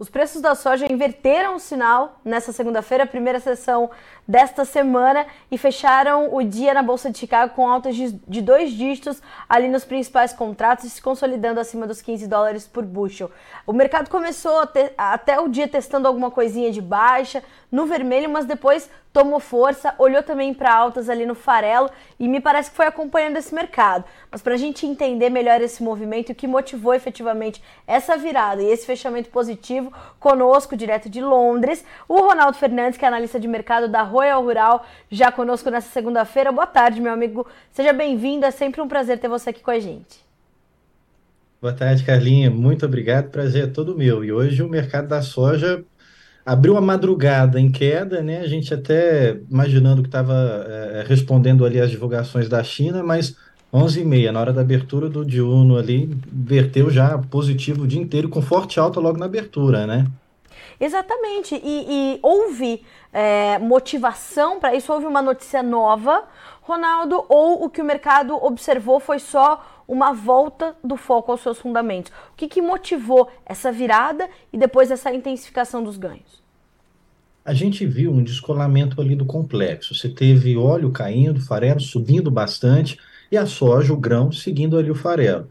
[0.00, 3.90] Os preços da soja inverteram o sinal nessa segunda-feira, primeira sessão
[4.28, 9.20] desta semana, e fecharam o dia na Bolsa de Chicago com altas de dois dígitos
[9.48, 13.28] ali nos principais contratos se consolidando acima dos 15 dólares por bushel.
[13.66, 14.60] O mercado começou
[14.96, 20.22] até o dia testando alguma coisinha de baixa no vermelho, mas depois tomou força, olhou
[20.22, 24.04] também para altas ali no farelo e me parece que foi acompanhando esse mercado.
[24.30, 28.62] Mas para a gente entender melhor esse movimento e o que motivou efetivamente essa virada
[28.62, 33.48] e esse fechamento positivo, conosco, direto de Londres, o Ronaldo Fernandes, que é analista de
[33.48, 36.52] mercado da Royal Rural, já conosco nessa segunda-feira.
[36.52, 37.46] Boa tarde, meu amigo.
[37.72, 40.28] Seja bem-vindo, é sempre um prazer ter você aqui com a gente.
[41.60, 42.52] Boa tarde, Carlinha.
[42.52, 43.30] Muito obrigado.
[43.30, 44.24] Prazer é todo meu.
[44.24, 45.84] E hoje o mercado da soja
[46.48, 48.38] abriu a madrugada em queda, né?
[48.38, 50.32] A gente até imaginando que estava
[50.66, 53.36] é, respondendo ali as divulgações da China, mas
[53.72, 58.40] 11h30, na hora da abertura do diurno ali, verteu já positivo o dia inteiro, com
[58.40, 60.06] forte alta logo na abertura, né?
[60.80, 66.24] Exatamente, e, e houve é, motivação para isso, houve uma notícia nova,
[66.62, 71.58] Ronaldo, ou o que o mercado observou foi só uma volta do foco aos seus
[71.58, 72.12] fundamentos?
[72.32, 76.42] O que, que motivou essa virada e depois essa intensificação dos ganhos?
[77.42, 79.94] A gente viu um descolamento ali do complexo.
[79.94, 82.98] Você teve óleo caindo, farelo subindo bastante
[83.32, 85.48] e a soja, o grão, seguindo ali o farelo.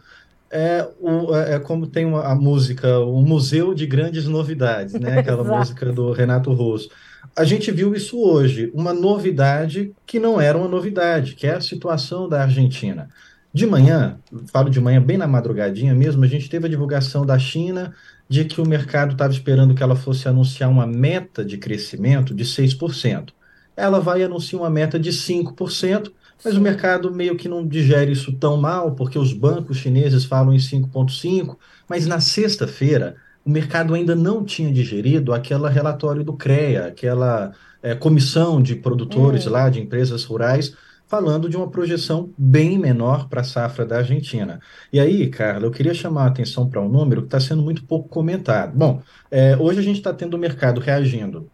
[0.49, 5.17] É, o, é, é como tem uma, a música, o Museu de Grandes Novidades, né?
[5.19, 6.89] Aquela música do Renato Russo.
[7.35, 11.61] A gente viu isso hoje, uma novidade que não era uma novidade, que é a
[11.61, 13.09] situação da Argentina.
[13.57, 14.19] De manhã,
[14.53, 17.91] falo de manhã bem na madrugadinha mesmo, a gente teve a divulgação da China
[18.29, 22.45] de que o mercado estava esperando que ela fosse anunciar uma meta de crescimento de
[22.45, 23.29] 6%.
[23.75, 26.11] Ela vai anunciar uma meta de 5%,
[26.45, 30.53] mas o mercado meio que não digere isso tão mal, porque os bancos chineses falam
[30.53, 31.57] em 5,5%,
[31.89, 37.95] mas na sexta-feira o mercado ainda não tinha digerido aquele relatório do CREA, aquela é,
[37.95, 39.49] comissão de produtores hum.
[39.49, 40.75] lá, de empresas rurais,
[41.07, 44.59] falando de uma projeção bem menor para a safra da Argentina.
[44.91, 47.83] E aí, Carla, eu queria chamar a atenção para um número que está sendo muito
[47.85, 48.77] pouco comentado.
[48.77, 49.01] Bom,
[49.31, 51.49] é, hoje a gente está tendo o mercado reagindo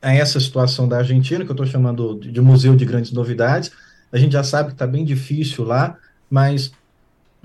[0.00, 3.70] a essa situação da Argentina, que eu estou chamando de, de museu de grandes novidades.
[4.10, 5.98] A gente já sabe que está bem difícil lá,
[6.30, 6.72] mas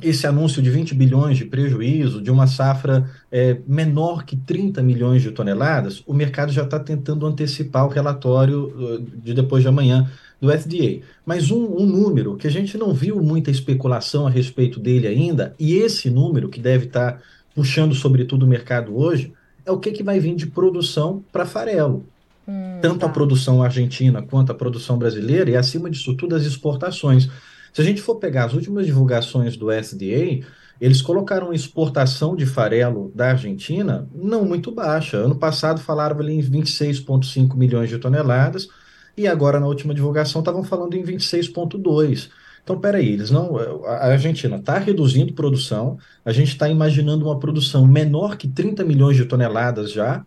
[0.02, 5.22] esse anúncio de 20 bilhões de prejuízo, de uma safra é, menor que 30 milhões
[5.22, 10.10] de toneladas, o mercado já está tentando antecipar o relatório uh, de depois de amanhã
[10.40, 11.00] do FDA.
[11.26, 15.56] Mas um, um, número que a gente não viu muita especulação a respeito dele ainda,
[15.58, 17.22] e esse número que deve estar tá
[17.56, 19.32] puxando sobretudo o mercado hoje,
[19.66, 22.06] é o que, que vai vir de produção para farelo.
[22.48, 23.06] Hum, Tanto tá.
[23.06, 27.30] a produção argentina quanto a produção brasileira, e acima disso tudo as exportações.
[27.76, 30.48] Se a gente for pegar as últimas divulgações do SDA,
[30.80, 35.18] eles colocaram exportação de farelo da Argentina não muito baixa.
[35.18, 38.70] Ano passado falaram ali em 26,5 milhões de toneladas,
[39.18, 42.30] e agora na última divulgação estavam falando em 26,2.
[42.64, 43.58] Então, peraí, eles não.
[43.86, 49.18] A Argentina está reduzindo produção, a gente está imaginando uma produção menor que 30 milhões
[49.18, 50.26] de toneladas já,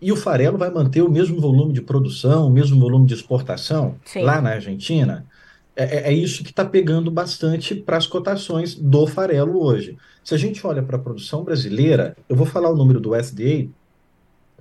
[0.00, 3.96] e o farelo vai manter o mesmo volume de produção, o mesmo volume de exportação
[4.04, 4.22] Sim.
[4.22, 5.26] lá na Argentina.
[5.76, 9.96] É, é, é isso que está pegando bastante para as cotações do farelo hoje.
[10.22, 13.68] Se a gente olha para a produção brasileira, eu vou falar o número do SDA,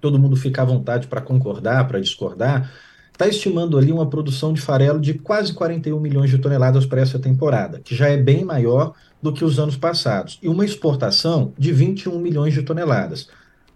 [0.01, 2.71] todo mundo fica à vontade para concordar, para discordar,
[3.13, 7.19] está estimando ali uma produção de farelo de quase 41 milhões de toneladas para essa
[7.19, 11.71] temporada, que já é bem maior do que os anos passados, e uma exportação de
[11.71, 13.29] 21 milhões de toneladas.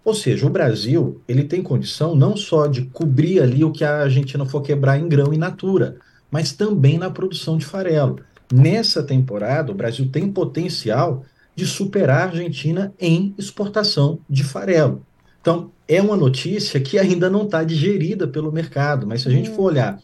[0.04, 4.02] Ou seja, o Brasil ele tem condição não só de cobrir ali o que a
[4.02, 5.96] Argentina for quebrar em grão e natura,
[6.30, 8.20] mas também na produção de farelo.
[8.52, 11.24] Nessa temporada, o Brasil tem potencial
[11.54, 15.04] de superar a Argentina em exportação de farelo.
[15.40, 19.50] Então, é uma notícia que ainda não está digerida pelo mercado, mas se a gente
[19.50, 19.66] for hum.
[19.66, 19.98] olhar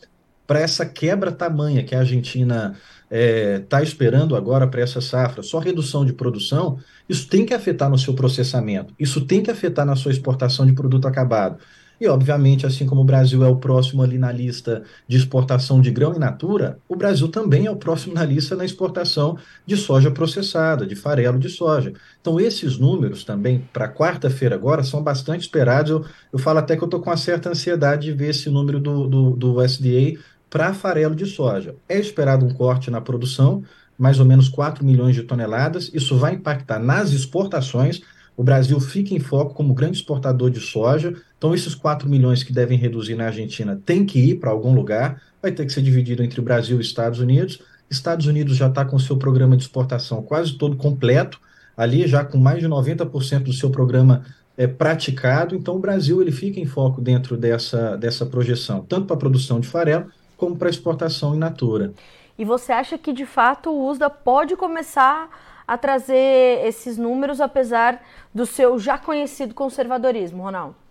[0.46, 5.42] para essa quebra tamanha que a Argentina está é, tá esperando agora para essa safra,
[5.42, 6.78] só redução de produção,
[7.08, 10.72] isso tem que afetar no seu processamento, isso tem que afetar na sua exportação de
[10.72, 11.58] produto acabado.
[12.04, 15.90] E, obviamente, assim como o Brasil é o próximo ali na lista de exportação de
[15.90, 20.10] grão in natura, o Brasil também é o próximo na lista na exportação de soja
[20.10, 21.94] processada, de farelo de soja.
[22.20, 25.92] Então, esses números também, para quarta-feira agora, são bastante esperados.
[25.92, 26.04] Eu,
[26.34, 29.08] eu falo até que eu estou com uma certa ansiedade de ver esse número do,
[29.08, 30.20] do, do SDA
[30.50, 31.74] para farelo de soja.
[31.88, 33.62] É esperado um corte na produção,
[33.96, 35.90] mais ou menos 4 milhões de toneladas.
[35.94, 38.02] Isso vai impactar nas exportações
[38.36, 41.14] o Brasil fica em foco como grande exportador de soja,
[41.44, 45.20] então esses 4 milhões que devem reduzir na Argentina têm que ir para algum lugar,
[45.42, 47.60] vai ter que ser dividido entre Brasil e os Estados Unidos.
[47.90, 51.38] Estados Unidos já está com seu programa de exportação quase todo completo,
[51.76, 54.24] ali já com mais de 90% do seu programa
[54.56, 55.54] é, praticado.
[55.54, 59.60] Então, o Brasil ele fica em foco dentro dessa, dessa projeção, tanto para a produção
[59.60, 60.06] de farelo
[60.38, 61.92] como para exportação in natura.
[62.38, 65.28] E você acha que, de fato, o USDA pode começar
[65.68, 68.02] a trazer esses números, apesar
[68.34, 70.83] do seu já conhecido conservadorismo, Ronaldo?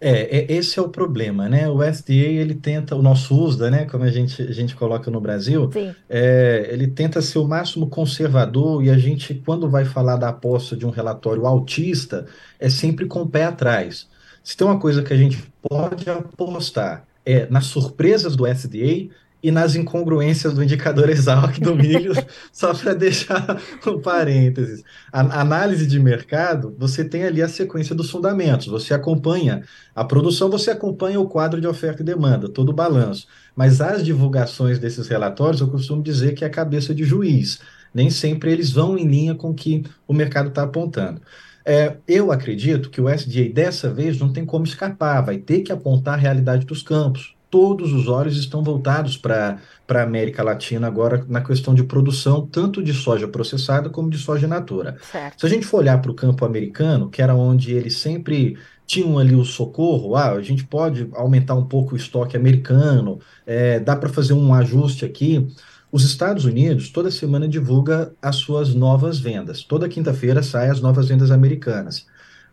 [0.00, 1.68] É, é, esse é o problema, né?
[1.68, 5.20] O SDA, ele tenta, o nosso USDA, né, como a gente, a gente coloca no
[5.20, 5.68] Brasil,
[6.08, 10.76] é, ele tenta ser o máximo conservador e a gente, quando vai falar da aposta
[10.76, 12.26] de um relatório autista,
[12.60, 14.08] é sempre com o pé atrás.
[14.42, 19.10] Se tem uma coisa que a gente pode apostar é nas surpresas do SDA
[19.42, 22.12] e nas incongruências do indicador Exalc do milho,
[22.52, 24.82] só para deixar um parênteses.
[25.12, 29.62] A análise de mercado, você tem ali a sequência dos fundamentos, você acompanha
[29.94, 33.26] a produção, você acompanha o quadro de oferta e demanda, todo o balanço.
[33.54, 37.60] Mas as divulgações desses relatórios, eu costumo dizer que é a cabeça de juiz.
[37.94, 41.20] Nem sempre eles vão em linha com o que o mercado está apontando.
[41.64, 45.70] É, eu acredito que o SDA dessa vez não tem como escapar, vai ter que
[45.70, 49.58] apontar a realidade dos campos todos os olhos estão voltados para
[49.88, 54.46] a América Latina agora na questão de produção, tanto de soja processada como de soja
[54.46, 54.96] natura.
[55.10, 55.40] Certo.
[55.40, 59.18] Se a gente for olhar para o campo americano, que era onde eles sempre tinham
[59.18, 63.94] ali o socorro, ah, a gente pode aumentar um pouco o estoque americano, é, dá
[63.94, 65.46] para fazer um ajuste aqui.
[65.90, 69.62] Os Estados Unidos, toda semana, divulga as suas novas vendas.
[69.62, 72.06] Toda quinta-feira saem as novas vendas americanas.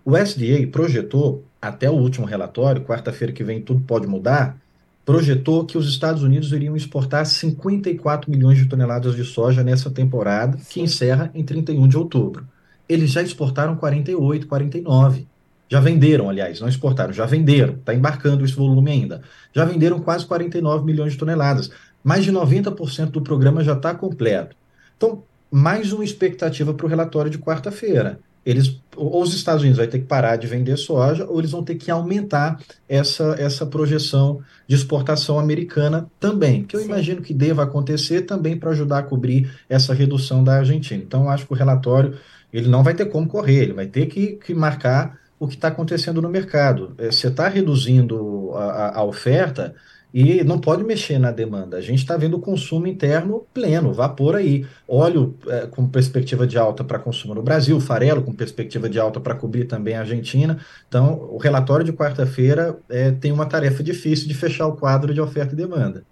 [0.05, 4.57] O SDA projetou, até o último relatório, quarta-feira que vem tudo pode mudar,
[5.05, 10.57] projetou que os Estados Unidos iriam exportar 54 milhões de toneladas de soja nessa temporada,
[10.67, 12.47] que encerra em 31 de outubro.
[12.89, 15.27] Eles já exportaram 48, 49.
[15.69, 19.21] Já venderam, aliás, não exportaram, já venderam, está embarcando esse volume ainda.
[19.53, 21.69] Já venderam quase 49 milhões de toneladas.
[22.03, 24.55] Mais de 90% do programa já está completo.
[24.97, 29.87] Então, mais uma expectativa para o relatório de quarta-feira eles, ou os Estados Unidos vai
[29.87, 34.41] ter que parar de vender soja, ou eles vão ter que aumentar essa, essa projeção
[34.67, 36.85] de exportação americana também, que eu Sim.
[36.85, 41.01] imagino que deva acontecer também para ajudar a cobrir essa redução da Argentina.
[41.03, 42.17] Então, eu acho que o relatório
[42.53, 45.67] ele não vai ter como correr, ele vai ter que, que marcar o que está
[45.67, 46.93] acontecendo no mercado.
[46.97, 49.75] É, você está reduzindo a, a oferta,
[50.17, 51.75] e não pode mexer na demanda.
[51.75, 54.65] A gente está vendo o consumo interno pleno, vapor aí.
[54.87, 59.19] Óleo é, com perspectiva de alta para consumo no Brasil, farelo com perspectiva de alta
[59.19, 60.57] para cobrir também a Argentina.
[60.87, 65.19] Então, o relatório de quarta-feira é, tem uma tarefa difícil de fechar o quadro de
[65.19, 66.05] oferta e demanda.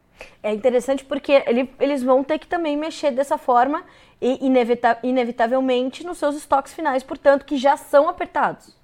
[0.44, 3.86] É interessante porque ele, eles vão ter que também mexer dessa forma
[4.22, 8.76] e inevita inevitavelmente nos seus estoques finais, portanto, que já são apertados.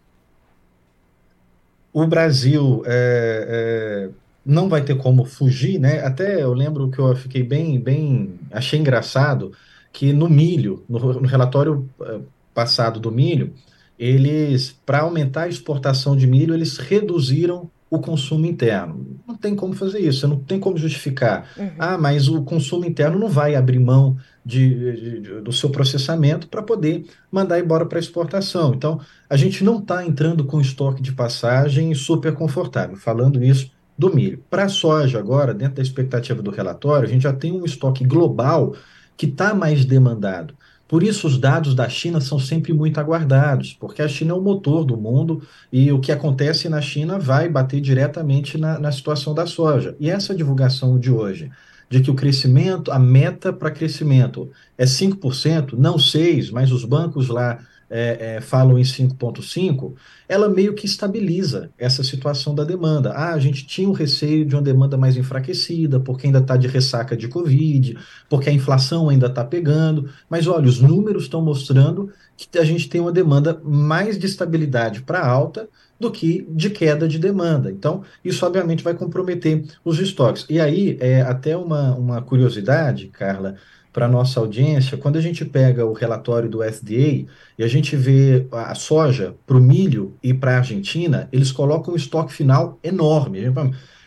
[1.92, 6.04] O Brasil é, é não vai ter como fugir, né?
[6.04, 9.52] Até eu lembro que eu fiquei bem, bem, achei engraçado
[9.94, 12.24] que no milho, no, no relatório uh,
[12.54, 13.54] passado do milho,
[13.98, 19.20] eles, para aumentar a exportação de milho, eles reduziram o consumo interno.
[19.28, 21.48] Não tem como fazer isso, não tem como justificar.
[21.58, 21.72] Uhum.
[21.78, 26.48] Ah, mas o consumo interno não vai abrir mão de, de, de do seu processamento
[26.48, 28.74] para poder mandar embora para exportação.
[28.74, 29.00] Então,
[29.30, 32.96] a gente não está entrando com estoque de passagem super confortável.
[32.96, 34.42] Falando isso do milho.
[34.50, 38.06] Para a soja, agora, dentro da expectativa do relatório, a gente já tem um estoque
[38.06, 38.74] global
[39.18, 40.54] que está mais demandado.
[40.88, 44.42] Por isso, os dados da China são sempre muito aguardados, porque a China é o
[44.42, 49.34] motor do mundo e o que acontece na China vai bater diretamente na, na situação
[49.34, 49.94] da soja.
[50.00, 51.52] E essa divulgação de hoje,
[51.90, 57.28] de que o crescimento, a meta para crescimento é 5%, não 6%, mas os bancos
[57.28, 59.96] lá é, é, falam em 5,5,
[60.28, 63.12] ela meio que estabiliza essa situação da demanda.
[63.12, 66.68] Ah, a gente tinha o receio de uma demanda mais enfraquecida, porque ainda está de
[66.68, 67.98] ressaca de Covid,
[68.30, 72.88] porque a inflação ainda está pegando, mas olha, os números estão mostrando que a gente
[72.88, 75.68] tem uma demanda mais de estabilidade para alta
[76.00, 77.70] do que de queda de demanda.
[77.70, 80.46] Então, isso obviamente vai comprometer os estoques.
[80.50, 83.56] E aí, é até uma, uma curiosidade, Carla,
[83.92, 87.26] para a nossa audiência, quando a gente pega o relatório do SDA
[87.58, 91.94] e a gente vê a soja para o milho e para a Argentina, eles colocam
[91.94, 93.40] um estoque final enorme.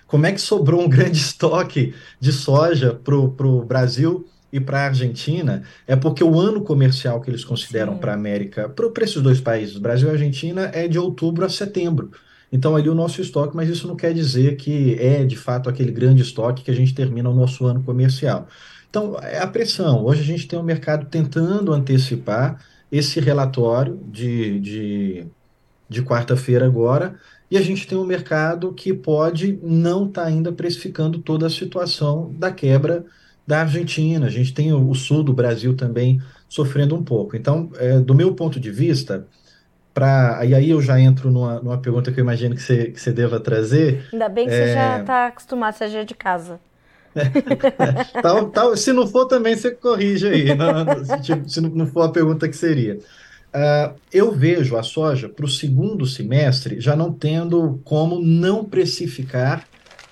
[0.07, 4.87] Como é que sobrou um grande estoque de soja para o Brasil e para a
[4.87, 5.63] Argentina?
[5.87, 9.79] É porque o ano comercial que eles consideram para a América, para esses dois países,
[9.79, 12.11] Brasil e Argentina, é de outubro a setembro.
[12.53, 15.91] Então, ali o nosso estoque, mas isso não quer dizer que é de fato aquele
[15.91, 18.47] grande estoque que a gente termina o nosso ano comercial.
[18.93, 20.05] Então, é a pressão.
[20.05, 25.27] Hoje a gente tem o um mercado tentando antecipar esse relatório de, de,
[25.89, 27.19] de quarta-feira agora,
[27.51, 31.51] e a gente tem um mercado que pode não estar tá ainda precificando toda a
[31.51, 33.07] situação da quebra
[33.47, 34.27] da Argentina.
[34.27, 37.35] A gente tem o, o sul do Brasil também sofrendo um pouco.
[37.35, 39.27] Então, é, do meu ponto de vista,
[39.95, 40.45] para.
[40.45, 43.11] E aí eu já entro numa, numa pergunta que eu imagino que você, que você
[43.11, 44.07] deva trazer.
[44.13, 44.67] Ainda bem que é...
[44.67, 46.61] você já está acostumado, você já é de casa.
[48.23, 52.09] tal, tal, se não for também, você corrige aí, não, se, se, não for a
[52.09, 52.99] pergunta que seria.
[53.55, 59.67] Uh, eu vejo a soja para o segundo semestre já não tendo como não precificar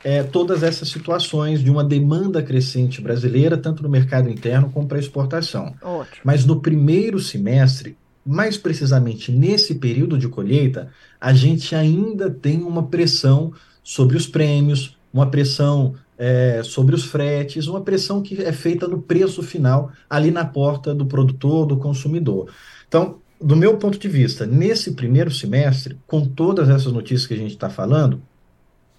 [0.05, 4.99] é, todas essas situações de uma demanda crescente brasileira, tanto no mercado interno como para
[4.99, 5.75] exportação.
[5.83, 6.21] Ótimo.
[6.25, 10.91] Mas no primeiro semestre, mais precisamente nesse período de colheita,
[11.21, 13.53] a gente ainda tem uma pressão
[13.83, 19.01] sobre os prêmios, uma pressão é, sobre os fretes, uma pressão que é feita no
[19.01, 22.53] preço final, ali na porta do produtor, do consumidor.
[22.87, 27.39] Então, do meu ponto de vista, nesse primeiro semestre, com todas essas notícias que a
[27.39, 28.21] gente está falando,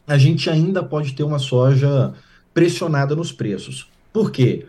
[0.07, 2.11] a gente ainda pode ter uma soja
[2.55, 3.87] pressionada nos preços.
[4.11, 4.65] Por quê?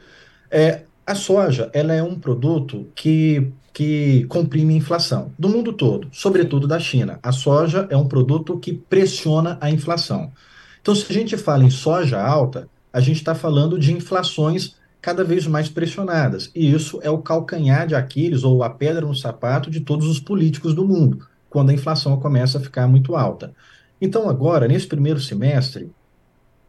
[0.50, 6.06] É, a soja ela é um produto que, que comprime a inflação do mundo todo,
[6.12, 7.18] sobretudo da China.
[7.22, 10.30] A soja é um produto que pressiona a inflação.
[10.82, 15.24] Então, se a gente fala em soja alta, a gente está falando de inflações cada
[15.24, 16.50] vez mais pressionadas.
[16.54, 20.20] E isso é o calcanhar de Aquiles ou a pedra no sapato de todos os
[20.20, 23.54] políticos do mundo, quando a inflação começa a ficar muito alta.
[24.00, 25.90] Então, agora, nesse primeiro semestre,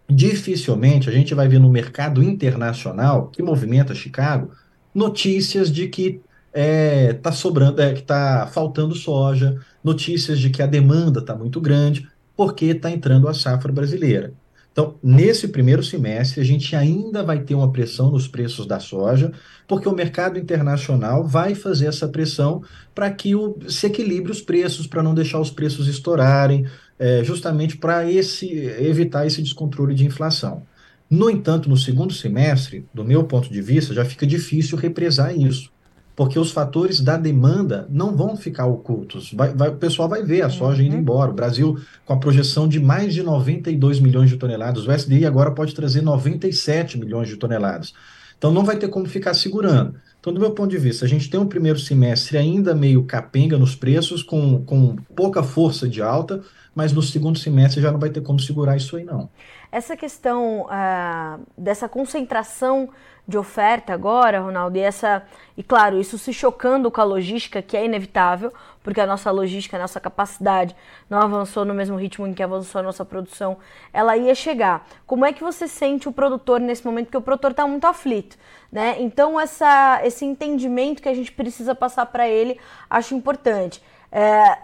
[0.08, 4.51] dificilmente a gente vai ver no mercado internacional que movimenta Chicago
[4.93, 6.22] notícias de que
[6.53, 11.60] é, tá sobrando, é, que está faltando soja, notícias de que a demanda está muito
[11.60, 14.33] grande, porque está entrando a safra brasileira.
[14.71, 19.31] Então, nesse primeiro semestre, a gente ainda vai ter uma pressão nos preços da soja,
[19.67, 22.63] porque o mercado internacional vai fazer essa pressão
[22.93, 26.65] para que o, se equilibre os preços, para não deixar os preços estourarem,
[26.97, 30.63] é, justamente para evitar esse descontrole de inflação.
[31.07, 35.73] No entanto, no segundo semestre, do meu ponto de vista, já fica difícil represar isso
[36.15, 39.32] porque os fatores da demanda não vão ficar ocultos.
[39.34, 40.88] Vai, vai, o pessoal vai ver a soja uhum.
[40.88, 41.32] indo embora.
[41.32, 45.51] O Brasil, com a projeção de mais de 92 milhões de toneladas, o SDI agora
[45.51, 47.93] pode trazer 97 milhões de toneladas.
[48.38, 49.96] Então não vai ter como ficar segurando.
[50.24, 53.58] Então, do meu ponto de vista, a gente tem um primeiro semestre ainda meio capenga
[53.58, 56.42] nos preços, com, com pouca força de alta,
[56.74, 59.30] mas no segundo semestre já não vai ter como segurar isso aí, não.
[59.70, 62.88] Essa questão uh, dessa concentração
[63.27, 65.24] de oferta agora, Ronaldo, e essa
[65.58, 69.77] e claro, isso se chocando com a logística, que é inevitável, porque a nossa logística,
[69.77, 70.75] a nossa capacidade
[71.09, 73.57] não avançou no mesmo ritmo em que avançou a nossa produção,
[73.93, 74.85] ela ia chegar.
[75.07, 78.37] Como é que você sente o produtor nesse momento que o produtor está muito aflito,
[78.71, 78.97] né?
[78.99, 82.59] Então essa esse entendimento que a gente precisa passar para ele,
[82.89, 83.81] acho importante.
[84.11, 84.57] É,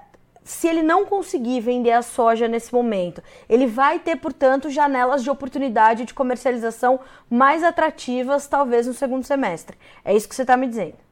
[0.44, 5.30] se ele não conseguir vender a soja nesse momento, ele vai ter, portanto, janelas de
[5.30, 7.00] oportunidade de comercialização
[7.30, 9.78] mais atrativas, talvez no segundo semestre.
[10.04, 11.09] É isso que você está me dizendo.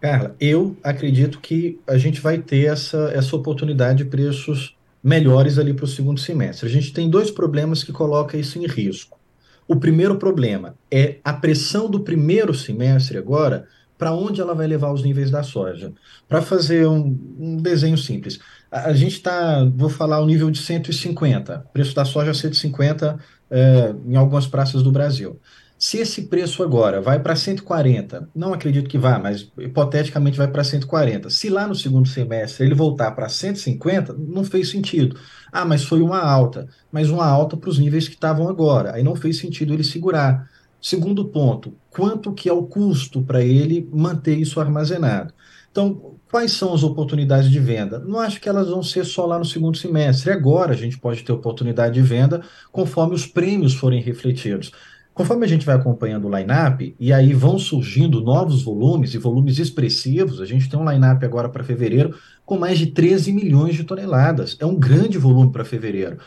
[0.00, 5.74] Carla, eu acredito que a gente vai ter essa, essa oportunidade de preços melhores ali
[5.74, 6.68] para o segundo semestre.
[6.68, 9.18] A gente tem dois problemas que colocam isso em risco.
[9.66, 13.66] O primeiro problema é a pressão do primeiro semestre agora
[13.98, 15.92] para onde ela vai levar os níveis da soja.
[16.28, 18.38] Para fazer um, um, desenho simples,
[18.70, 23.18] a, a gente está, vou falar o nível de 150, preço da soja 150
[23.50, 25.40] é, em algumas praças do Brasil.
[25.78, 30.64] Se esse preço agora vai para 140, não acredito que vá, mas hipoteticamente vai para
[30.64, 31.30] 140.
[31.30, 35.16] Se lá no segundo semestre ele voltar para 150, não fez sentido.
[35.52, 38.94] Ah, mas foi uma alta, mas uma alta para os níveis que estavam agora.
[38.94, 40.50] Aí não fez sentido ele segurar.
[40.80, 45.32] Segundo ponto, quanto que é o custo para ele manter isso armazenado?
[45.70, 48.00] Então, quais são as oportunidades de venda?
[48.00, 50.32] Não acho que elas vão ser só lá no segundo semestre.
[50.32, 52.42] Agora a gente pode ter oportunidade de venda
[52.72, 54.72] conforme os prêmios forem refletidos.
[55.18, 59.58] Conforme a gente vai acompanhando o line-up, e aí vão surgindo novos volumes e volumes
[59.58, 62.14] expressivos, a gente tem um line-up agora para fevereiro
[62.46, 64.56] com mais de 13 milhões de toneladas.
[64.60, 66.18] É um grande volume para fevereiro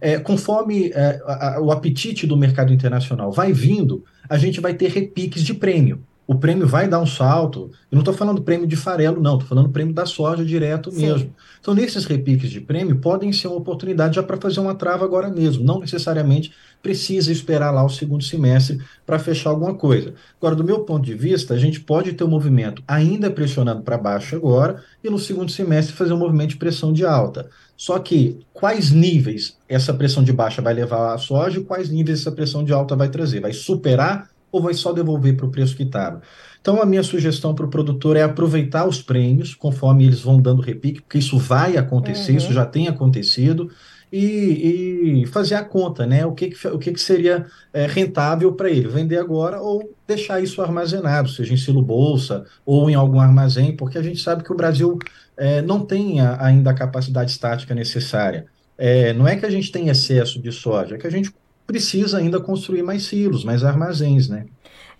[0.00, 4.74] é, conforme é, a, a, o apetite do mercado internacional vai vindo, a gente vai
[4.74, 6.02] ter repiques de prêmio.
[6.26, 7.70] O prêmio vai dar um salto.
[7.90, 11.02] Eu não estou falando prêmio de farelo, não, estou falando prêmio da soja direto Sim.
[11.02, 11.34] mesmo.
[11.60, 15.28] Então, nesses repiques de prêmio, podem ser uma oportunidade já para fazer uma trava agora
[15.28, 15.62] mesmo.
[15.64, 16.52] Não necessariamente
[16.82, 20.14] precisa esperar lá o segundo semestre para fechar alguma coisa.
[20.40, 23.98] Agora, do meu ponto de vista, a gente pode ter um movimento ainda pressionando para
[23.98, 27.48] baixo agora e no segundo semestre fazer um movimento de pressão de alta.
[27.76, 32.20] Só que quais níveis essa pressão de baixa vai levar a soja e quais níveis
[32.20, 33.40] essa pressão de alta vai trazer?
[33.40, 36.22] Vai superar ou vai só devolver para o preço que estava?
[36.60, 40.62] Então, a minha sugestão para o produtor é aproveitar os prêmios conforme eles vão dando
[40.62, 42.38] repique, porque isso vai acontecer, uhum.
[42.38, 43.70] isso já tem acontecido,
[44.10, 46.24] e, e fazer a conta, né?
[46.24, 50.42] O que, que, o que, que seria é, rentável para ele, vender agora ou deixar
[50.42, 54.52] isso armazenado, seja em silo bolsa ou em algum armazém, porque a gente sabe que
[54.52, 54.98] o Brasil
[55.36, 58.46] é, não tem a, ainda a capacidade estática necessária.
[58.78, 61.32] É, não é que a gente tem excesso de soja, é que a gente
[61.66, 64.46] precisa ainda construir mais silos, mais armazéns, né?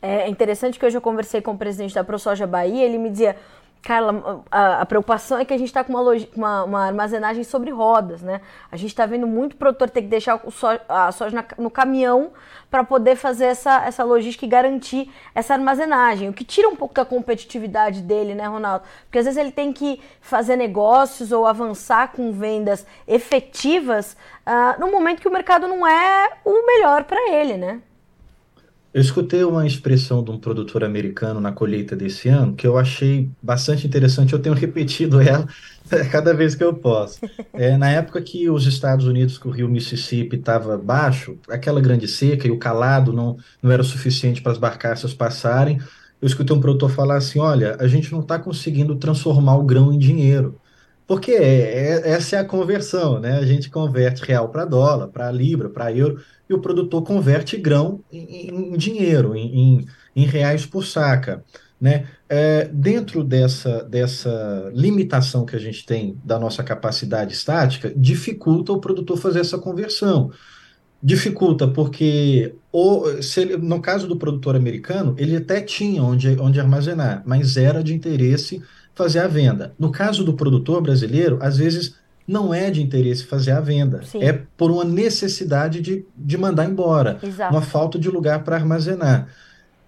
[0.03, 3.37] É interessante que hoje eu conversei com o presidente da ProSoja Bahia, ele me dizia,
[3.87, 6.03] Carla, a, a, preocupação é que a gente está com uma,
[6.35, 8.41] uma, uma, armazenagem sobre rodas, né?
[8.69, 12.33] A gente está vendo muito produtor ter que deixar so, a soja na, no caminhão
[12.69, 16.95] para poder fazer essa, essa logística e garantir essa armazenagem, o que tira um pouco
[16.95, 18.85] da competitividade dele, né, Ronaldo?
[19.05, 24.91] Porque às vezes ele tem que fazer negócios ou avançar com vendas efetivas uh, no
[24.91, 27.81] momento que o mercado não é o melhor para ele, né?
[28.97, 33.29] Eu escutei uma expressão de um produtor americano na colheita desse ano que eu achei
[33.43, 34.33] bastante interessante.
[34.33, 35.47] Eu tenho repetido ela
[36.11, 37.21] cada vez que eu posso.
[37.53, 42.09] É, na época que os Estados Unidos, que o rio Mississippi estava baixo, aquela grande
[42.09, 45.79] seca e o calado não, não era suficiente para as barcaças passarem,
[46.19, 49.93] eu escutei um produtor falar assim: olha, a gente não está conseguindo transformar o grão
[49.93, 50.59] em dinheiro.
[51.07, 53.39] Porque é, é, essa é a conversão, né?
[53.39, 58.01] A gente converte real para dólar, para libra, para euro e o produtor converte grão
[58.13, 59.87] em, em dinheiro, em, em,
[60.17, 61.45] em, reais por saca.
[61.81, 62.07] Né?
[62.29, 68.81] É, dentro dessa, dessa limitação que a gente tem da nossa capacidade estática, dificulta o
[68.81, 70.31] produtor fazer essa conversão.
[71.03, 76.59] Dificulta porque, o, se ele, no caso do produtor americano, ele até tinha onde, onde
[76.59, 78.63] armazenar, mas era de interesse
[78.97, 79.75] fazer a venda.
[79.79, 81.95] No caso do produtor brasileiro, às vezes
[82.27, 84.03] não é de interesse fazer a venda.
[84.03, 84.21] Sim.
[84.21, 87.19] É por uma necessidade de, de mandar embora.
[87.23, 87.55] Exato.
[87.55, 89.29] Uma falta de lugar para armazenar.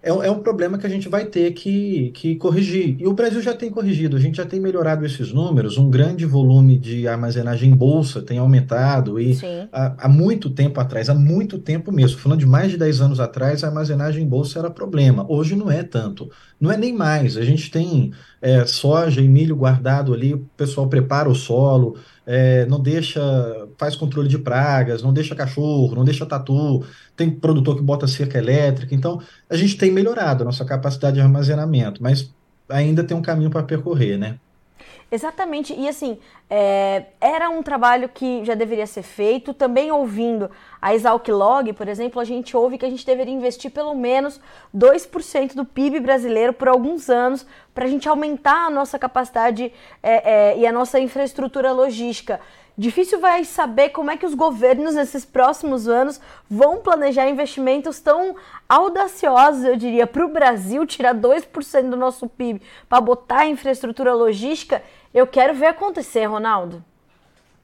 [0.00, 2.96] É, é, um problema que a gente vai ter que, que corrigir.
[3.00, 5.76] E o Brasil já tem corrigido, a gente já tem melhorado esses números.
[5.76, 9.20] Um grande volume de armazenagem em bolsa tem aumentado.
[9.20, 9.36] E
[9.72, 13.20] há, há, muito tempo atrás, há muito tempo mesmo, falando de mais de 10 anos
[13.20, 15.26] atrás, a armazenagem em bolsa era problema.
[15.28, 16.30] Hoje não é tanto.
[16.60, 17.36] Não é nem mais.
[17.36, 21.96] A gente tem é, soja e milho guardado ali, o pessoal prepara o solo
[22.30, 23.20] é, não deixa,
[23.78, 26.84] faz controle de pragas, não deixa cachorro, não deixa tatu,
[27.16, 28.94] tem produtor que bota cerca elétrica.
[28.94, 32.34] Então, a gente tem melhorado a nossa capacidade de armazenamento, mas
[32.68, 34.38] ainda tem um caminho para percorrer, né?
[35.10, 36.18] Exatamente, e assim,
[36.50, 39.54] é, era um trabalho que já deveria ser feito.
[39.54, 40.50] Também ouvindo
[40.82, 44.38] a Exalc Log, por exemplo, a gente ouve que a gente deveria investir pelo menos
[44.76, 50.52] 2% do PIB brasileiro por alguns anos para a gente aumentar a nossa capacidade é,
[50.52, 52.38] é, e a nossa infraestrutura logística.
[52.78, 58.36] Difícil vai saber como é que os governos nesses próximos anos vão planejar investimentos tão
[58.68, 64.80] audaciosos, eu diria, para o Brasil tirar 2% do nosso PIB para botar infraestrutura logística
[65.12, 66.84] eu quero ver acontecer, Ronaldo.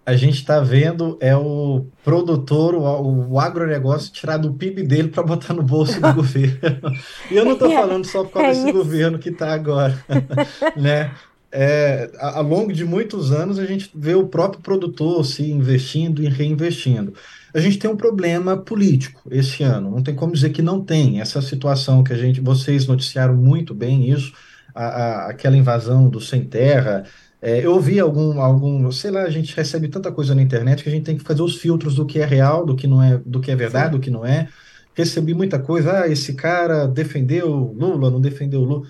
[0.06, 5.22] A gente está vendo é o produtor, o, o agronegócio tirar do PIB dele para
[5.22, 6.92] botar no bolso do governo.
[7.30, 8.72] E eu não estou é, falando só por causa é desse isso.
[8.76, 10.04] governo que está agora,
[10.76, 11.12] né?
[11.56, 16.28] É, ao longo de muitos anos a gente vê o próprio produtor se investindo e
[16.28, 17.14] reinvestindo.
[17.54, 21.20] A gente tem um problema político esse ano, não tem como dizer que não tem.
[21.20, 24.32] Essa situação que a gente, vocês noticiaram muito bem isso,
[24.74, 27.04] a, a, aquela invasão do sem terra,
[27.44, 30.88] é, eu ouvi algum, algum, sei lá, a gente recebe tanta coisa na internet que
[30.88, 33.20] a gente tem que fazer os filtros do que é real, do que não é,
[33.22, 33.92] do que é verdade, Sim.
[33.92, 34.48] do que não é.
[34.94, 38.86] Recebi muita coisa, ah, esse cara defendeu Lula, não defendeu Lula.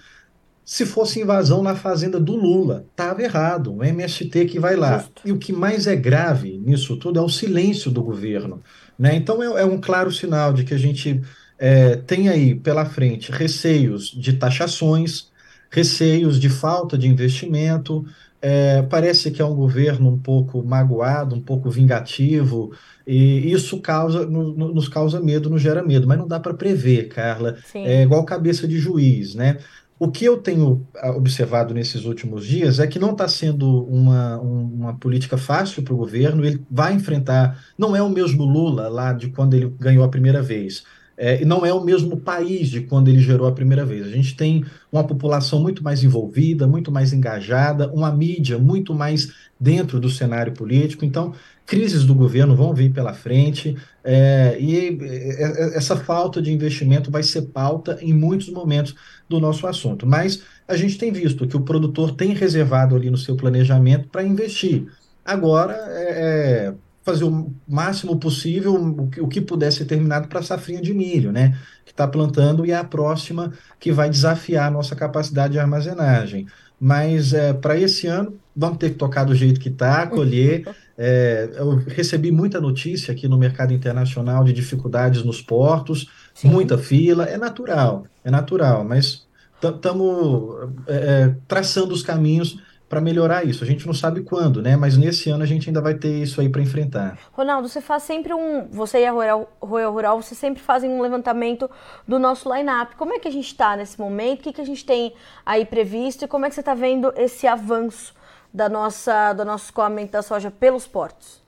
[0.64, 4.98] Se fosse invasão na fazenda do Lula, estava errado, o MST que vai lá.
[4.98, 5.22] Justo.
[5.24, 8.62] E o que mais é grave nisso tudo é o silêncio do governo.
[8.96, 9.16] Né?
[9.16, 11.20] Então é, é um claro sinal de que a gente
[11.58, 15.32] é, tem aí pela frente receios de taxações,
[15.74, 18.06] receios de falta de investimento,
[18.46, 22.74] é, parece que é um governo um pouco magoado, um pouco vingativo,
[23.06, 27.08] e isso causa, no, nos causa medo, nos gera medo, mas não dá para prever,
[27.08, 27.56] Carla.
[27.64, 27.86] Sim.
[27.86, 29.56] É igual cabeça de juiz, né?
[29.98, 34.38] O que eu tenho ah, observado nesses últimos dias é que não está sendo uma,
[34.38, 36.44] uma política fácil para o governo.
[36.44, 40.42] Ele vai enfrentar, não é o mesmo Lula lá de quando ele ganhou a primeira
[40.42, 40.84] vez
[41.16, 44.06] é, e não é o mesmo país de quando ele gerou a primeira vez.
[44.06, 49.32] A gente tem uma população muito mais envolvida, muito mais engajada, uma mídia muito mais
[49.58, 51.04] dentro do cenário político.
[51.04, 51.32] Então,
[51.64, 57.10] crises do governo vão vir pela frente é, e é, é, essa falta de investimento
[57.10, 58.94] vai ser pauta em muitos momentos
[59.28, 60.06] do nosso assunto.
[60.06, 64.22] Mas a gente tem visto que o produtor tem reservado ali no seu planejamento para
[64.24, 64.86] investir.
[65.24, 70.40] Agora, é, é fazer o máximo possível, o que, o que puder ser terminado para
[70.40, 71.56] a safrinha de milho, né?
[71.84, 76.46] Que está plantando e é a próxima que vai desafiar a nossa capacidade de armazenagem.
[76.80, 80.66] Mas é, para esse ano, vamos ter que tocar do jeito que está, colher.
[80.96, 86.50] É, eu recebi muita notícia aqui no mercado internacional de dificuldades nos portos, Sim.
[86.50, 89.26] muita fila, é natural, é natural, mas
[89.60, 92.58] estamos é, traçando os caminhos
[92.94, 93.64] para melhorar isso.
[93.64, 94.76] A gente não sabe quando, né?
[94.76, 97.18] Mas nesse ano a gente ainda vai ter isso aí para enfrentar.
[97.32, 98.68] Ronaldo, você faz sempre um.
[98.70, 101.68] Você e a Royal, Royal Rural, você sempre fazem um levantamento
[102.06, 102.94] do nosso line-up.
[102.94, 104.38] Como é que a gente está nesse momento?
[104.38, 105.12] O que, que a gente tem
[105.44, 106.24] aí previsto?
[106.24, 108.14] E como é que você está vendo esse avanço
[108.52, 111.43] da nossa, do nosso escoamento da soja pelos portos?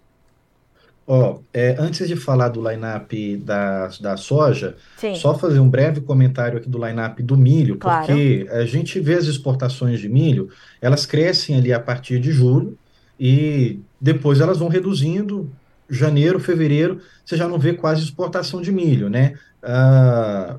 [1.06, 5.14] Ó, é, antes de falar do line-up da, da soja, Sim.
[5.14, 8.06] só fazer um breve comentário aqui do line-up do milho, claro.
[8.06, 10.48] porque a gente vê as exportações de milho,
[10.80, 12.76] elas crescem ali a partir de julho
[13.20, 15.50] e depois elas vão reduzindo.
[15.88, 19.34] Janeiro, fevereiro, você já não vê quase exportação de milho, né?
[19.62, 20.56] Ah,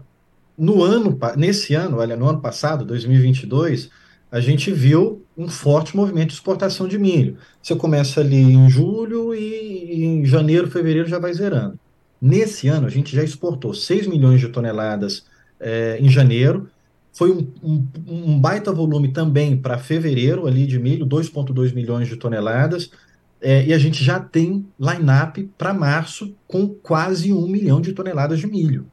[0.58, 3.90] no ano, nesse ano, olha, no ano passado, 2022,
[4.32, 7.38] a gente viu um forte movimento de exportação de milho.
[7.62, 11.80] Você começa ali em julho e em janeiro, fevereiro já vai zerando.
[12.20, 15.26] Nesse ano, a gente já exportou 6 milhões de toneladas
[15.60, 16.68] é, em janeiro.
[17.14, 22.16] Foi um, um, um baita volume também para fevereiro ali de milho, 2,2 milhões de
[22.16, 22.90] toneladas.
[23.40, 28.40] É, e a gente já tem line-up para março com quase um milhão de toneladas
[28.40, 28.88] de milho.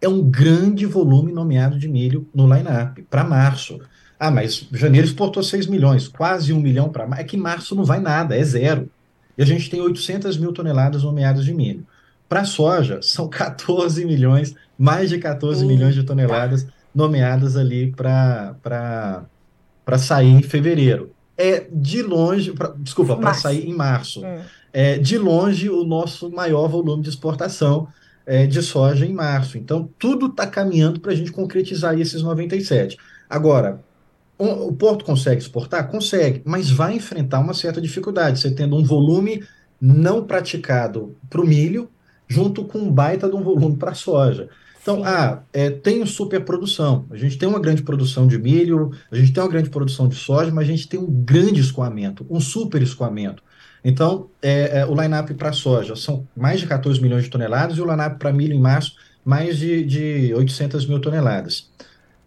[0.00, 3.78] É um grande volume nomeado de milho no line-up para março.
[4.20, 7.08] Ah, mas janeiro exportou 6 milhões, quase 1 milhão para.
[7.18, 8.90] É que março não vai nada, é zero.
[9.38, 11.86] E a gente tem 800 mil toneladas nomeadas de milho.
[12.28, 19.24] Para soja, são 14 milhões, mais de 14 milhões de toneladas nomeadas ali para
[19.96, 21.14] sair em fevereiro.
[21.38, 24.22] É de longe, pra, desculpa, para sair em março.
[24.22, 24.40] Hum.
[24.70, 27.88] É de longe o nosso maior volume de exportação
[28.26, 29.56] é, de soja em março.
[29.56, 32.98] Então, tudo está caminhando para a gente concretizar esses 97.
[33.30, 33.80] Agora,
[34.40, 35.90] o porto consegue exportar?
[35.90, 39.44] Consegue, mas vai enfrentar uma certa dificuldade, você tendo um volume
[39.78, 41.90] não praticado para o milho,
[42.26, 44.48] junto com um baita de um volume para a soja.
[44.80, 45.02] Então, Sim.
[45.04, 47.04] ah, é, tem superprodução.
[47.10, 50.14] A gente tem uma grande produção de milho, a gente tem uma grande produção de
[50.14, 53.42] soja, mas a gente tem um grande escoamento, um super escoamento.
[53.84, 57.80] Então, é, é, o line-up para soja são mais de 14 milhões de toneladas e
[57.82, 61.68] o line-up para milho em março, mais de, de 800 mil toneladas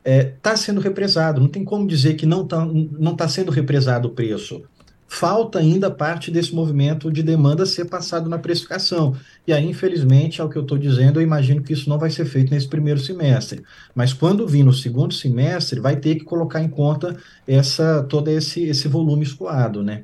[0.06, 1.40] está é, tá sendo represado.
[1.40, 4.64] Não tem como dizer que não está não tá sendo represado o preço.
[5.08, 9.16] Falta ainda parte desse movimento de demanda ser passado na precificação.
[9.46, 12.26] E aí, infelizmente, ao que eu estou dizendo, eu imagino que isso não vai ser
[12.26, 13.64] feito nesse primeiro semestre.
[13.94, 17.16] Mas quando vir no segundo semestre, vai ter que colocar em conta
[17.48, 20.04] essa todo esse, esse volume escoado, né?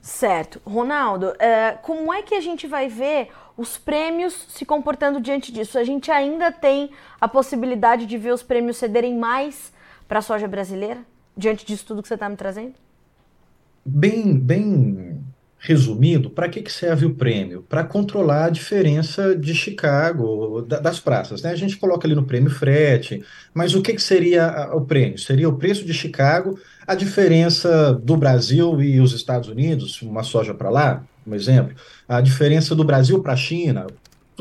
[0.00, 0.60] Certo.
[0.64, 3.28] Ronaldo, é, como é que a gente vai ver
[3.60, 5.78] os prêmios se comportando diante disso?
[5.78, 9.72] A gente ainda tem a possibilidade de ver os prêmios cederem mais
[10.08, 11.00] para a soja brasileira,
[11.36, 12.74] diante disso tudo que você está me trazendo?
[13.84, 15.22] Bem, bem
[15.58, 17.62] resumido, para que, que serve o prêmio?
[17.68, 21.42] Para controlar a diferença de Chicago, da, das praças.
[21.42, 21.50] Né?
[21.50, 25.18] A gente coloca ali no prêmio frete, mas o que, que seria o prêmio?
[25.18, 30.54] Seria o preço de Chicago, a diferença do Brasil e os Estados Unidos, uma soja
[30.54, 31.76] para lá, um exemplo,
[32.10, 33.86] a diferença do Brasil para a China,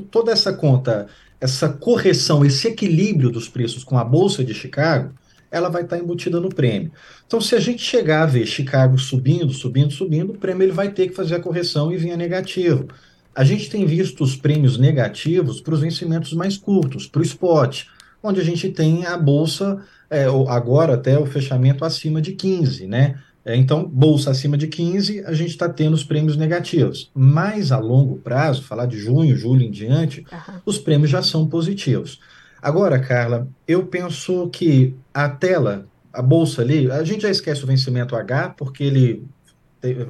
[0.09, 1.05] toda essa conta,
[1.39, 5.13] essa correção, esse equilíbrio dos preços com a Bolsa de Chicago,
[5.51, 6.91] ela vai estar embutida no prêmio.
[7.27, 10.91] Então, se a gente chegar a ver Chicago subindo, subindo, subindo, o prêmio ele vai
[10.91, 12.87] ter que fazer a correção e vir a negativo.
[13.35, 17.83] A gente tem visto os prêmios negativos para os vencimentos mais curtos, para o spot,
[18.23, 19.79] onde a gente tem a bolsa,
[20.09, 23.19] é, agora até o fechamento acima de 15, né?
[23.45, 27.09] É, então, bolsa acima de 15, a gente está tendo os prêmios negativos.
[27.13, 30.59] Mais a longo prazo, falar de junho, julho em diante, uhum.
[30.65, 32.19] os prêmios já são positivos.
[32.61, 37.67] Agora, Carla, eu penso que a tela, a bolsa ali, a gente já esquece o
[37.67, 39.25] vencimento H, porque ele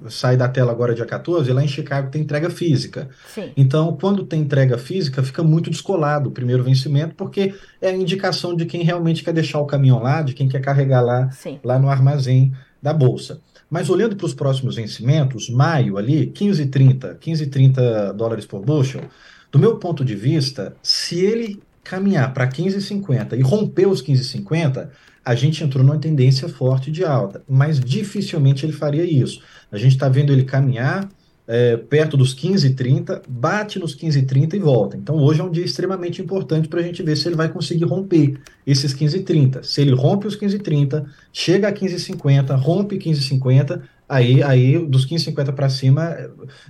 [0.10, 3.08] sai da tela agora dia 14, e lá em Chicago tem entrega física.
[3.28, 3.52] Sim.
[3.56, 8.56] Então, quando tem entrega física, fica muito descolado o primeiro vencimento, porque é a indicação
[8.56, 11.30] de quem realmente quer deixar o caminhão lá, de quem quer carregar lá,
[11.64, 13.42] lá no armazém da bolsa.
[13.70, 19.04] Mas olhando para os próximos vencimentos, maio ali, 15,30, 15,30 dólares por bushel,
[19.52, 24.90] do meu ponto de vista, se ele caminhar para 15,50 e romper os 15,50,
[25.24, 29.42] a gente entrou numa tendência forte de alta, mas dificilmente ele faria isso.
[29.72, 31.08] A gente está vendo ele caminhar
[31.52, 34.96] é, perto dos 15,30, bate nos 15,30 e volta.
[34.96, 37.86] Então hoje é um dia extremamente importante para a gente ver se ele vai conseguir
[37.86, 39.64] romper esses 15,30.
[39.64, 45.70] Se ele rompe os 15,30, chega a 15,50, rompe 15,50, aí, aí dos 15,50 para
[45.70, 46.16] cima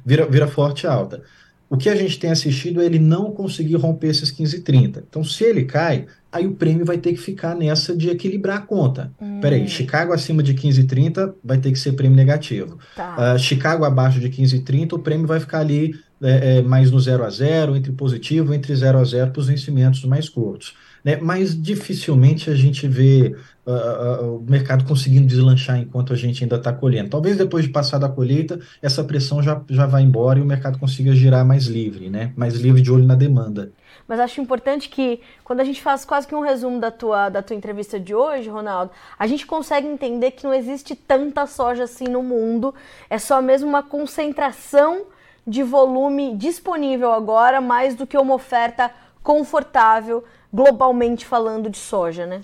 [0.06, 1.22] vira, vira forte alta.
[1.70, 5.04] O que a gente tem assistido é ele não conseguir romper esses 15,30.
[5.08, 8.62] Então, se ele cai, aí o prêmio vai ter que ficar nessa de equilibrar a
[8.62, 9.12] conta.
[9.22, 9.40] Hum.
[9.40, 12.78] Peraí, Chicago acima de 15,30 vai ter que ser prêmio negativo.
[12.96, 13.36] Tá.
[13.36, 17.24] Uh, Chicago abaixo de 15,30, o prêmio vai ficar ali é, é, mais no 0
[17.24, 20.76] a 0, entre positivo, entre 0 a 0 para os vencimentos mais curtos.
[21.04, 21.18] Né?
[21.18, 23.36] Mas dificilmente a gente vê
[23.66, 27.10] uh, uh, o mercado conseguindo deslanchar enquanto a gente ainda está colhendo.
[27.10, 30.78] Talvez depois de passar da colheita, essa pressão já, já vai embora e o mercado
[30.80, 32.34] consiga girar mais livre, né?
[32.36, 33.72] mais livre de olho na demanda.
[34.08, 37.44] Mas acho importante que, quando a gente faz quase que um resumo da tua, da
[37.44, 42.06] tua entrevista de hoje, Ronaldo, a gente consegue entender que não existe tanta soja assim
[42.06, 42.74] no mundo,
[43.08, 45.06] é só mesmo uma concentração
[45.46, 52.42] de volume disponível agora, mais do que uma oferta confortável, globalmente falando, de soja, né?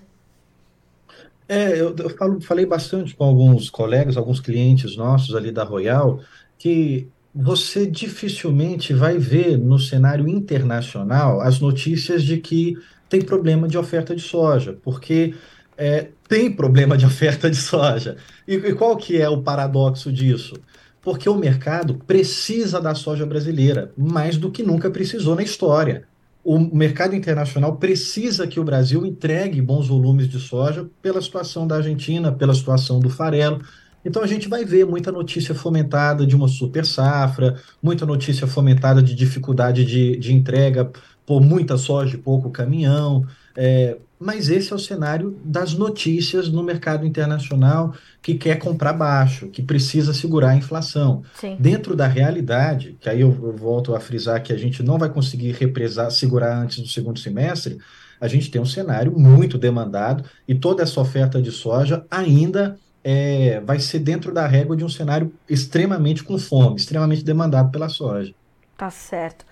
[1.48, 6.20] É, eu, eu falo, falei bastante com alguns colegas, alguns clientes nossos ali da Royal,
[6.58, 12.78] que você dificilmente vai ver no cenário internacional as notícias de que
[13.10, 15.36] tem problema de oferta de soja, porque
[15.78, 18.18] é, tem problema de oferta de soja.
[18.48, 20.56] E, e qual que é o paradoxo disso?
[21.02, 26.08] Porque o mercado precisa da soja brasileira, mais do que nunca precisou na história.
[26.46, 31.78] O mercado internacional precisa que o Brasil entregue bons volumes de soja pela situação da
[31.78, 33.64] Argentina, pela situação do farelo.
[34.06, 39.02] Então a gente vai ver muita notícia fomentada de uma super safra, muita notícia fomentada
[39.02, 40.92] de dificuldade de, de entrega
[41.26, 43.26] por muita soja e pouco caminhão.
[43.58, 49.50] É, mas esse é o cenário das notícias no mercado internacional que quer comprar baixo,
[49.50, 51.24] que precisa segurar a inflação.
[51.36, 51.58] Sim.
[51.60, 55.10] Dentro da realidade, que aí eu, eu, volto a frisar que a gente não vai
[55.10, 57.78] conseguir represar, segurar antes do segundo semestre,
[58.20, 63.60] a gente tem um cenário muito demandado e toda essa oferta de soja ainda é,
[63.60, 68.34] vai ser dentro da régua de um cenário extremamente com fome, extremamente demandado pela soja.
[68.78, 69.46] Tá certo.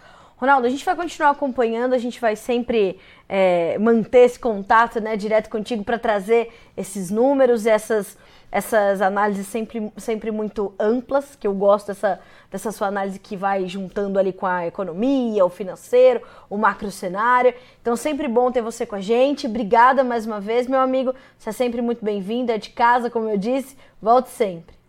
[0.43, 5.15] Ronaldo, a gente vai continuar acompanhando, a gente vai sempre é, manter esse contato né,
[5.15, 8.17] direto contigo para trazer esses números, essas
[8.51, 12.19] essas análises sempre, sempre muito amplas, que eu gosto dessa,
[12.51, 17.51] dessa sua análise que vai juntando ali com a economia, o financeiro, o macro cenário.
[17.81, 19.47] Então, sempre bom ter você com a gente.
[19.47, 21.15] Obrigada mais uma vez, meu amigo.
[21.35, 23.75] Você é sempre muito bem-vindo, é de casa, como eu disse.
[23.99, 24.82] Volte sempre.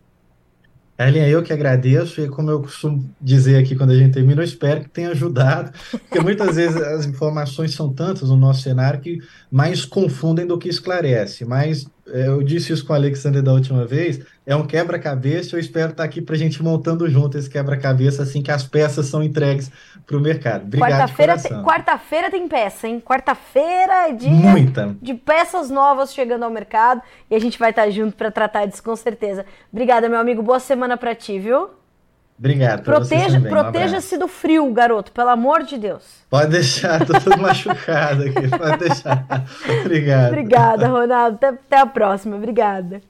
[0.98, 4.44] Ellen, eu que agradeço, e como eu costumo dizer aqui quando a gente termina, eu
[4.44, 9.18] espero que tenha ajudado, porque muitas vezes as informações são tantas no nosso cenário que
[9.50, 11.44] mais confundem do que esclarece.
[11.44, 15.60] Mas é, eu disse isso com o Alexander da última vez, é um quebra-cabeça, eu
[15.60, 19.22] espero estar aqui para a gente montando junto esse quebra-cabeça assim que as peças são
[19.22, 19.70] entregues
[20.06, 20.64] para o mercado.
[20.64, 23.00] Obrigado Quarta-feira tem, quarta tem peça, hein?
[23.00, 24.94] Quarta-feira é dia Muita.
[25.00, 28.82] de peças novas chegando ao mercado e a gente vai estar junto para tratar disso
[28.82, 29.46] com certeza.
[29.72, 30.42] Obrigada, meu amigo.
[30.42, 31.70] Boa semana para ti, viu?
[32.38, 32.82] Obrigado.
[32.82, 36.02] Proteja, proteja-se um do frio, garoto, pelo amor de Deus.
[36.28, 38.48] Pode deixar, tô todo machucado aqui.
[38.58, 39.24] Pode deixar.
[39.80, 40.28] Obrigado.
[40.28, 41.36] Obrigada, Ronaldo.
[41.36, 42.36] Até, até a próxima.
[42.36, 43.00] Obrigada.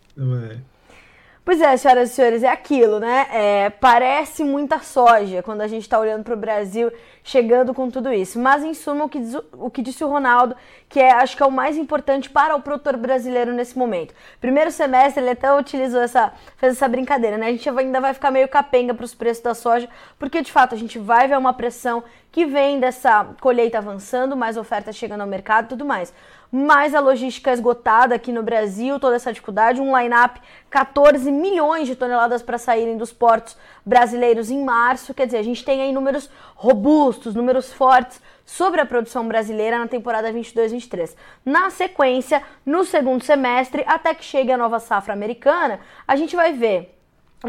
[1.44, 3.26] Pois é, senhoras e senhores, é aquilo, né?
[3.30, 6.90] É, parece muita soja quando a gente está olhando para o Brasil
[7.22, 8.38] chegando com tudo isso.
[8.38, 10.56] Mas, em suma, o que, diz, o que disse o Ronaldo,
[10.88, 14.14] que é, acho que é o mais importante para o produtor brasileiro nesse momento.
[14.40, 17.48] Primeiro semestre, ele até utilizou essa, fez essa brincadeira, né?
[17.48, 19.86] A gente ainda vai ficar meio capenga para os preços da soja,
[20.18, 22.02] porque, de fato, a gente vai ver uma pressão
[22.32, 26.10] que vem dessa colheita avançando, mais oferta chegando ao mercado e tudo mais
[26.54, 30.40] mais a logística esgotada aqui no Brasil, toda essa dificuldade, um line-up
[30.70, 35.64] 14 milhões de toneladas para saírem dos portos brasileiros em março, quer dizer, a gente
[35.64, 41.16] tem aí números robustos, números fortes sobre a produção brasileira na temporada 22-23.
[41.44, 46.52] Na sequência, no segundo semestre, até que chegue a nova safra americana, a gente vai
[46.52, 46.96] ver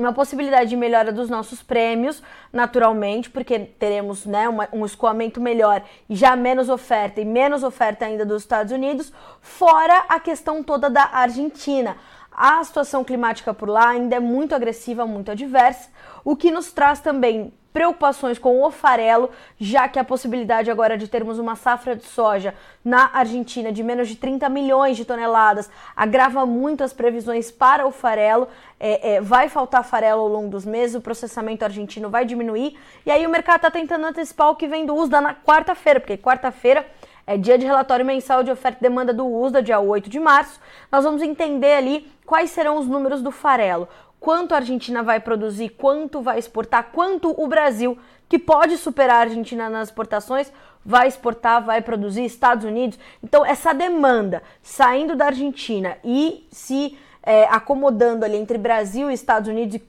[0.01, 5.83] uma possibilidade de melhora dos nossos prêmios, naturalmente, porque teremos né, uma, um escoamento melhor
[6.09, 10.89] e já menos oferta e menos oferta ainda dos Estados Unidos, fora a questão toda
[10.89, 11.95] da Argentina.
[12.37, 15.89] A situação climática por lá ainda é muito agressiva, muito adversa,
[16.23, 21.09] o que nos traz também preocupações com o farelo, já que a possibilidade agora de
[21.09, 26.45] termos uma safra de soja na Argentina de menos de 30 milhões de toneladas agrava
[26.45, 28.47] muito as previsões para o farelo.
[28.79, 33.11] É, é, vai faltar farelo ao longo dos meses, o processamento argentino vai diminuir, e
[33.11, 36.85] aí o mercado está tentando antecipar o que vem do USDA na quarta-feira, porque quarta-feira
[37.27, 40.59] é dia de relatório mensal de oferta e demanda do USDA, dia 8 de março.
[40.91, 43.87] Nós vamos entender ali quais serão os números do farelo
[44.25, 47.95] quanto a Argentina vai produzir, quanto vai exportar, quanto o Brasil,
[48.27, 50.51] que pode superar a Argentina nas exportações,
[50.83, 52.97] vai exportar, vai produzir, Estados Unidos.
[53.23, 59.47] Então, essa demanda saindo da Argentina e se é, acomodando ali entre Brasil e Estados
[59.47, 59.79] Unidos,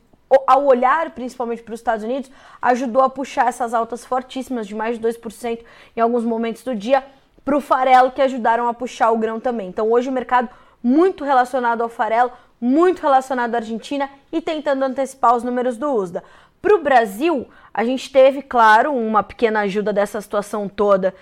[0.47, 4.99] ao olhar principalmente para os Estados Unidos, ajudou a puxar essas altas fortíssimas de mais
[4.99, 5.61] de 2%
[5.97, 7.03] em alguns momentos do dia
[7.47, 9.69] para o farelo que ajudaram a puxar o grão também.
[9.69, 10.49] Então hoje o mercado
[10.83, 16.25] muito relacionado ao farelo, muito relacionado à Argentina e tentando antecipar os números do USDA.
[16.61, 21.15] Para o Brasil, a gente teve, claro, uma pequena ajuda dessa situação toda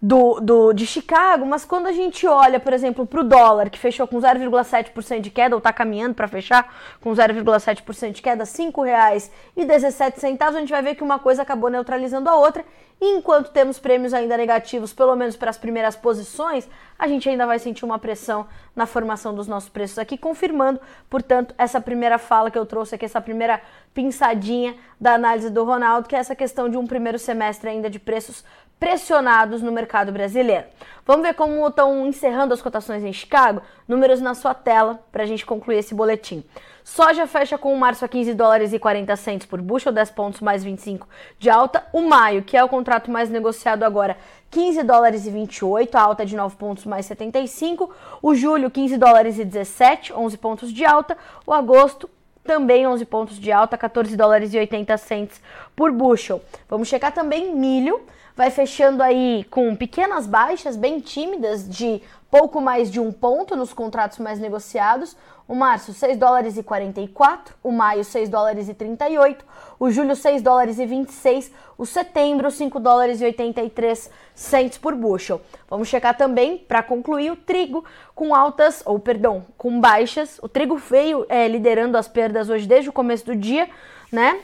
[0.00, 3.78] do, do, de Chicago, mas quando a gente olha, por exemplo, para o dólar, que
[3.78, 8.50] fechou com 0,7% de queda, ou está caminhando para fechar com 0,7% de queda, R$
[8.50, 12.64] 5,17, a gente vai ver que uma coisa acabou neutralizando a outra.
[12.98, 16.66] E enquanto temos prêmios ainda negativos, pelo menos para as primeiras posições,
[16.98, 20.80] a gente ainda vai sentir uma pressão na formação dos nossos preços aqui, confirmando,
[21.10, 23.60] portanto, essa primeira fala que eu trouxe aqui, essa primeira
[23.92, 27.98] pinçadinha da análise do Ronaldo, que é essa questão de um primeiro semestre ainda de
[27.98, 28.42] preços
[28.78, 30.64] pressionados no mercado brasileiro.
[31.06, 33.62] Vamos ver como estão encerrando as cotações em Chicago?
[33.86, 36.44] Números na sua tela para a gente concluir esse boletim.
[36.82, 40.40] Soja fecha com o março a 15 dólares e 40 centos por bushel, 10 pontos
[40.40, 41.08] mais 25
[41.38, 41.84] de alta.
[41.92, 44.16] O maio, que é o contrato mais negociado agora,
[44.50, 47.92] 15 dólares e 28, alta de 9 pontos mais 75.
[48.22, 51.16] O julho, 15 dólares e 17, 11 pontos de alta.
[51.46, 52.08] O agosto,
[52.44, 55.40] também 11 pontos de alta, 14 dólares e 80 centos
[55.74, 56.40] por bushel.
[56.68, 58.00] Vamos checar também milho
[58.36, 63.72] vai fechando aí com pequenas baixas bem tímidas de pouco mais de um ponto nos
[63.72, 65.16] contratos mais negociados.
[65.48, 69.44] O março, 6 dólares e 44, o maio, 6 dólares e 38,
[69.78, 75.40] o julho, 6 dólares e 26, o setembro, 5 dólares e 83 cents por bushel.
[75.70, 80.40] Vamos checar também, para concluir, o trigo com altas, ou perdão, com baixas.
[80.42, 83.70] O trigo veio é, liderando as perdas hoje desde o começo do dia,
[84.10, 84.40] né?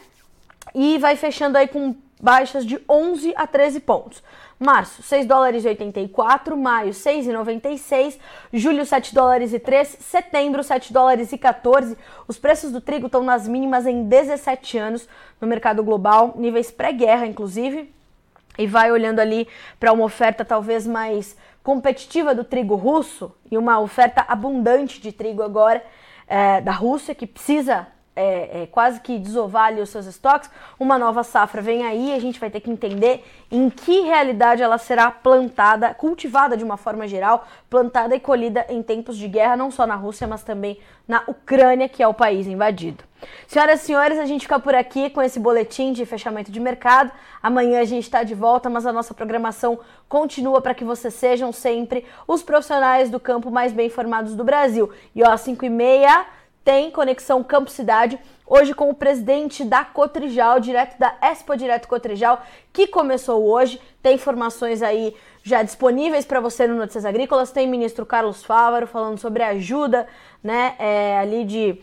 [0.73, 4.23] E vai fechando aí com baixas de 11 a 13 pontos.
[4.59, 8.17] Março, 6 dólares e 84, maio, 6,96,
[8.53, 11.99] julho, 7 dólares e 3, setembro, 7 dólares e 14.
[12.29, 15.09] Os preços do trigo estão nas mínimas em 17 anos
[15.41, 17.93] no mercado global, níveis pré-guerra, inclusive.
[18.57, 19.49] E vai olhando ali
[19.81, 25.43] para uma oferta talvez mais competitiva do trigo russo e uma oferta abundante de trigo
[25.43, 25.83] agora
[26.29, 30.98] é, da Rússia, que precisa é, é, quase que desovar ali os seus estoques, uma
[30.98, 35.11] nova safra vem aí, a gente vai ter que entender em que realidade ela será
[35.11, 39.87] plantada, cultivada de uma forma geral, plantada e colhida em tempos de guerra, não só
[39.87, 43.03] na Rússia, mas também na Ucrânia, que é o país invadido.
[43.46, 47.12] Senhoras e senhores, a gente fica por aqui com esse boletim de fechamento de mercado.
[47.42, 51.53] Amanhã a gente está de volta, mas a nossa programação continua para que vocês sejam
[51.53, 54.90] sempre os profissionais do campo mais bem informados do Brasil.
[55.14, 56.27] E ó, às 5 e meia
[56.64, 62.42] tem conexão Campo Cidade, hoje com o presidente da Cotrijal, direto da Expo Direto Cotrijal,
[62.72, 63.81] que começou hoje.
[64.03, 67.51] Tem informações aí já disponíveis para você no Notícias Agrícolas.
[67.51, 70.07] Tem ministro Carlos Fávaro falando sobre a ajuda,
[70.42, 71.79] né, é, ali de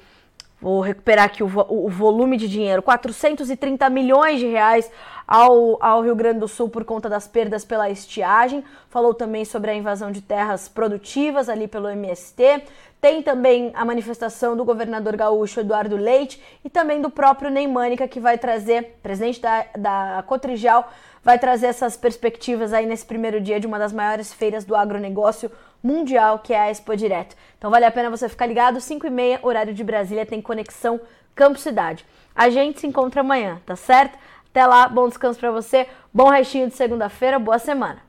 [0.61, 4.91] Vou recuperar aqui o, o, volume de dinheiro: 430 milhões de reais
[5.25, 8.63] ao, ao Rio Grande do Sul por conta das perdas pela estiagem.
[8.89, 12.63] Falou também sobre a invasão de terras produtivas ali pelo MST.
[12.99, 18.19] Tem também a manifestação do governador gaúcho Eduardo Leite e também do próprio Neymânica, que
[18.19, 20.91] vai trazer, presidente da, da Cotrijal,
[21.23, 25.49] vai trazer essas perspectivas aí nesse primeiro dia de uma das maiores feiras do agronegócio
[25.81, 27.35] mundial, que é a Expo Direto.
[27.57, 30.99] Então vale a pena você ficar ligado, 5 e meia, horário de Brasília, tem conexão
[31.35, 32.05] Campo Cidade.
[32.35, 34.17] A gente se encontra amanhã, tá certo?
[34.49, 38.08] Até lá, bom descanso para você, bom restinho de segunda-feira, boa semana.